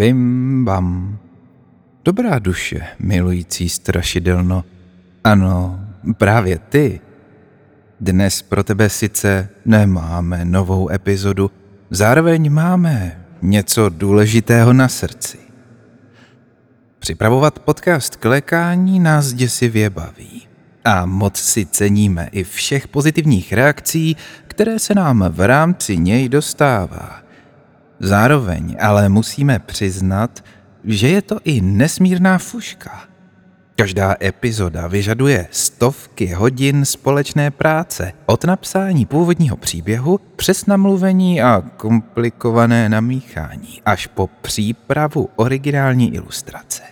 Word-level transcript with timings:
Bim 0.00 0.64
bam. 0.64 1.18
Dobrá 2.04 2.38
duše, 2.38 2.86
milující 2.98 3.68
strašidelno. 3.68 4.64
Ano, 5.24 5.80
právě 6.16 6.58
ty. 6.58 7.00
Dnes 8.00 8.42
pro 8.42 8.64
tebe 8.64 8.88
sice 8.88 9.48
nemáme 9.64 10.44
novou 10.44 10.90
epizodu, 10.90 11.50
zároveň 11.90 12.52
máme 12.52 13.24
něco 13.42 13.88
důležitého 13.88 14.72
na 14.72 14.88
srdci. 14.88 15.38
Připravovat 16.98 17.58
podcast 17.58 18.16
k 18.16 18.24
lékání 18.24 19.00
nás 19.00 19.32
děsivě 19.32 19.90
baví. 19.90 20.48
A 20.84 21.06
moc 21.06 21.36
si 21.36 21.66
ceníme 21.66 22.28
i 22.32 22.44
všech 22.44 22.88
pozitivních 22.88 23.52
reakcí, 23.52 24.16
které 24.46 24.78
se 24.78 24.94
nám 24.94 25.24
v 25.28 25.46
rámci 25.46 25.96
něj 25.96 26.28
dostává. 26.28 27.19
Zároveň 28.00 28.76
ale 28.80 29.08
musíme 29.08 29.58
přiznat, 29.58 30.44
že 30.84 31.08
je 31.08 31.22
to 31.22 31.38
i 31.44 31.60
nesmírná 31.60 32.38
fuška. 32.38 33.10
Každá 33.76 34.16
epizoda 34.22 34.86
vyžaduje 34.86 35.48
stovky 35.50 36.26
hodin 36.26 36.84
společné 36.84 37.50
práce, 37.50 38.12
od 38.26 38.44
napsání 38.44 39.06
původního 39.06 39.56
příběhu 39.56 40.20
přes 40.36 40.66
namluvení 40.66 41.42
a 41.42 41.62
komplikované 41.76 42.88
namíchání, 42.88 43.82
až 43.86 44.06
po 44.06 44.26
přípravu 44.26 45.28
originální 45.36 46.14
ilustrace. 46.14 46.82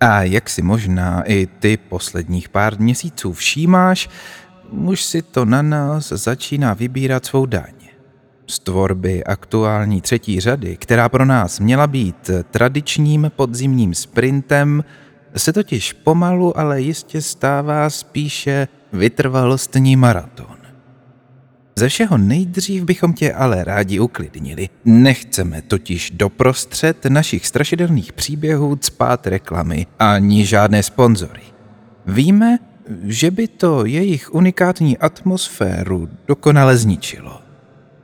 A 0.00 0.22
jak 0.22 0.50
si 0.50 0.62
možná 0.62 1.22
i 1.22 1.46
ty 1.46 1.76
posledních 1.76 2.48
pár 2.48 2.80
měsíců 2.80 3.32
všímáš, 3.32 4.08
už 4.70 5.02
si 5.02 5.22
to 5.22 5.44
na 5.44 5.62
nás 5.62 6.08
začíná 6.08 6.74
vybírat 6.74 7.26
svou 7.26 7.46
daň. 7.46 7.81
Z 8.52 8.58
tvorby 8.58 9.24
aktuální 9.24 10.00
třetí 10.00 10.40
řady, 10.40 10.76
která 10.76 11.08
pro 11.08 11.24
nás 11.24 11.60
měla 11.60 11.86
být 11.86 12.30
tradičním 12.50 13.30
podzimním 13.36 13.94
sprintem, 13.94 14.84
se 15.36 15.52
totiž 15.52 15.92
pomalu, 15.92 16.58
ale 16.58 16.80
jistě 16.80 17.22
stává 17.22 17.90
spíše 17.90 18.68
vytrvalostní 18.92 19.96
maraton. 19.96 20.56
Ze 21.76 21.88
všeho 21.88 22.18
nejdřív 22.18 22.84
bychom 22.84 23.12
tě 23.12 23.32
ale 23.32 23.64
rádi 23.64 24.00
uklidnili. 24.00 24.68
Nechceme 24.84 25.62
totiž 25.62 26.10
doprostřed 26.10 27.04
našich 27.04 27.46
strašidelných 27.46 28.12
příběhů 28.12 28.76
cpát 28.76 29.26
reklamy 29.26 29.86
ani 29.98 30.46
žádné 30.46 30.82
sponzory. 30.82 31.42
Víme, 32.06 32.58
že 33.02 33.30
by 33.30 33.48
to 33.48 33.84
jejich 33.84 34.34
unikátní 34.34 34.98
atmosféru 34.98 36.08
dokonale 36.26 36.76
zničilo. 36.76 37.41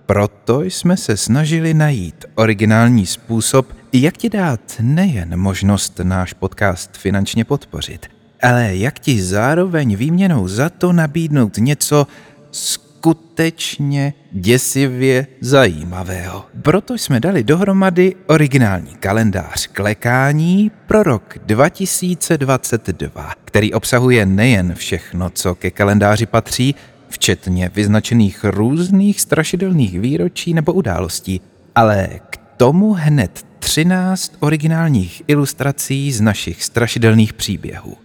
Proto 0.09 0.63
jsme 0.63 0.97
se 0.97 1.17
snažili 1.17 1.75
najít 1.75 2.25
originální 2.35 3.07
způsob, 3.07 3.73
jak 3.93 4.17
ti 4.17 4.29
dát 4.29 4.61
nejen 4.81 5.37
možnost 5.37 6.01
náš 6.03 6.33
podcast 6.33 6.97
finančně 6.97 7.45
podpořit, 7.45 8.07
ale 8.43 8.77
jak 8.77 8.99
ti 8.99 9.23
zároveň 9.23 9.97
výměnou 9.97 10.49
za 10.49 10.71
to 10.71 10.93
nabídnout 10.93 11.57
něco 11.59 12.07
skutečně 12.51 14.15
děsivě 14.33 15.27
zajímavého. 15.41 16.45
Proto 16.63 16.95
jsme 16.95 17.21
dali 17.21 17.45
dohromady 17.45 18.15
originální 18.27 18.95
kalendář 18.95 19.67
klekání 19.67 20.71
pro 20.87 21.03
rok 21.03 21.39
2022, 21.47 23.35
který 23.45 23.75
obsahuje 23.75 24.27
nejen 24.27 24.75
všechno, 24.75 25.31
co 25.31 25.55
ke 25.55 25.71
kalendáři 25.71 26.27
patří, 26.27 26.75
včetně 27.09 27.71
vyznačených 27.75 28.45
různých 28.45 29.21
strašidelných 29.21 30.01
výročí 30.01 30.55
nebo 30.55 30.73
událostí, 30.73 31.41
ale 31.75 32.09
k 32.31 32.37
tomu 32.57 32.93
hned 32.93 33.47
13 33.59 34.37
originálních 34.41 35.23
ilustrací 35.27 36.13
z 36.13 36.21
našich 36.21 36.65
strašidelných 36.65 37.33
příběhů. 37.33 37.97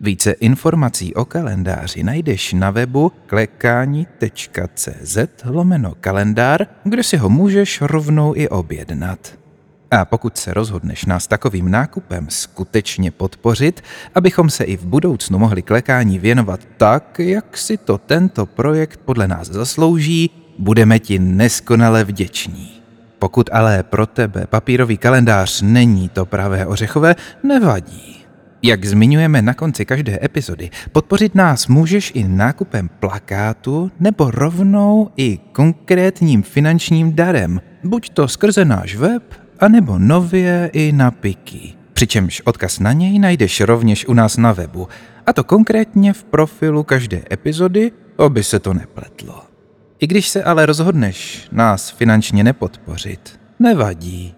Více 0.00 0.32
informací 0.32 1.14
o 1.14 1.24
kalendáři 1.24 2.02
najdeš 2.02 2.52
na 2.52 2.70
webu 2.70 3.12
klekání.cz 3.26 5.18
lomeno 5.44 5.94
kalendár, 6.00 6.66
kde 6.84 7.02
si 7.02 7.16
ho 7.16 7.28
můžeš 7.28 7.80
rovnou 7.80 8.36
i 8.36 8.48
objednat. 8.48 9.41
A 9.92 10.04
pokud 10.04 10.38
se 10.38 10.54
rozhodneš 10.54 11.04
nás 11.04 11.26
takovým 11.26 11.70
nákupem 11.70 12.26
skutečně 12.30 13.10
podpořit, 13.10 13.80
abychom 14.14 14.50
se 14.50 14.64
i 14.64 14.76
v 14.76 14.84
budoucnu 14.84 15.38
mohli 15.38 15.62
klekání 15.62 16.18
věnovat 16.18 16.60
tak, 16.76 17.18
jak 17.18 17.56
si 17.56 17.76
to 17.76 17.98
tento 17.98 18.46
projekt 18.46 19.00
podle 19.04 19.28
nás 19.28 19.48
zaslouží, 19.48 20.30
budeme 20.58 20.98
ti 20.98 21.18
neskonale 21.18 22.04
vděční. 22.04 22.82
Pokud 23.18 23.50
ale 23.52 23.82
pro 23.82 24.06
tebe 24.06 24.46
papírový 24.46 24.98
kalendář 24.98 25.62
není 25.62 26.08
to 26.08 26.26
pravé 26.26 26.66
ořechové, 26.66 27.14
nevadí. 27.42 28.24
Jak 28.62 28.84
zmiňujeme 28.84 29.42
na 29.42 29.54
konci 29.54 29.84
každé 29.84 30.18
epizody, 30.22 30.70
podpořit 30.92 31.34
nás 31.34 31.66
můžeš 31.66 32.12
i 32.14 32.28
nákupem 32.28 32.88
plakátu 32.88 33.90
nebo 34.00 34.30
rovnou 34.30 35.10
i 35.16 35.38
konkrétním 35.52 36.42
finančním 36.42 37.12
darem, 37.12 37.60
buď 37.84 38.10
to 38.10 38.28
skrze 38.28 38.64
náš 38.64 38.96
web, 38.96 39.41
anebo 39.62 39.98
nově 39.98 40.70
i 40.72 40.92
na 40.92 41.10
Piki. 41.10 41.74
Přičemž 41.92 42.42
odkaz 42.44 42.78
na 42.78 42.92
něj 42.92 43.18
najdeš 43.18 43.60
rovněž 43.60 44.06
u 44.06 44.14
nás 44.14 44.36
na 44.36 44.52
webu, 44.52 44.88
a 45.26 45.32
to 45.32 45.44
konkrétně 45.44 46.12
v 46.12 46.24
profilu 46.24 46.82
každé 46.82 47.22
epizody, 47.32 47.92
aby 48.18 48.44
se 48.44 48.58
to 48.58 48.74
nepletlo. 48.74 49.42
I 50.00 50.06
když 50.06 50.28
se 50.28 50.44
ale 50.44 50.66
rozhodneš 50.66 51.48
nás 51.52 51.90
finančně 51.90 52.44
nepodpořit, 52.44 53.40
nevadí. 53.58 54.34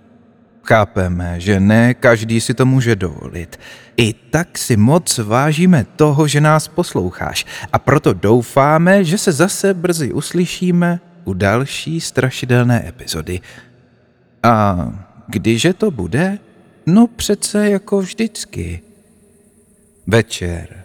Chápeme, 0.62 1.40
že 1.40 1.60
ne 1.60 1.94
každý 1.94 2.40
si 2.40 2.54
to 2.54 2.66
může 2.66 2.96
dovolit. 2.96 3.60
I 3.96 4.12
tak 4.12 4.58
si 4.58 4.76
moc 4.76 5.18
vážíme 5.18 5.86
toho, 5.96 6.28
že 6.28 6.40
nás 6.40 6.68
posloucháš 6.68 7.46
a 7.72 7.78
proto 7.78 8.12
doufáme, 8.12 9.04
že 9.04 9.18
se 9.18 9.32
zase 9.32 9.74
brzy 9.74 10.12
uslyšíme 10.12 11.00
u 11.24 11.34
další 11.34 12.00
strašidelné 12.00 12.88
epizody. 12.88 13.40
A 14.42 14.76
Kdyže 15.26 15.72
to 15.72 15.90
bude? 15.90 16.38
No 16.86 17.06
přece 17.06 17.70
jako 17.70 17.98
vždycky. 17.98 18.82
Večer. 20.06 20.84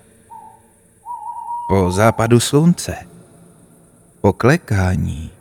Po 1.70 1.92
západu 1.92 2.40
slunce. 2.40 2.96
Po 4.22 4.34
klekání. 4.34 5.32